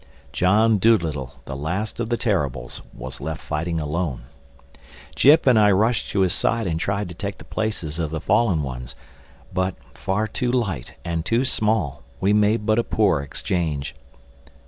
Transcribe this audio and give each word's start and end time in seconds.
John 0.33 0.79
Dolittle, 0.79 1.35
the 1.45 1.55
last 1.55 1.99
of 1.99 2.09
the 2.09 2.17
Terribles, 2.17 2.81
was 2.91 3.21
left 3.21 3.39
fighting 3.39 3.79
alone. 3.79 4.23
Jip 5.15 5.45
and 5.45 5.59
I 5.59 5.69
rushed 5.69 6.09
to 6.09 6.21
his 6.21 6.33
side 6.33 6.65
and 6.65 6.79
tried 6.79 7.07
to 7.09 7.13
take 7.13 7.37
the 7.37 7.43
places 7.45 7.99
of 7.99 8.09
the 8.09 8.19
fallen 8.19 8.63
ones. 8.63 8.95
But, 9.53 9.75
far 9.93 10.25
too 10.27 10.51
light 10.51 10.95
and 11.05 11.23
too 11.23 11.45
small, 11.45 12.01
we 12.19 12.33
made 12.33 12.65
but 12.65 12.79
a 12.79 12.83
poor 12.83 13.21
exchange. 13.21 13.93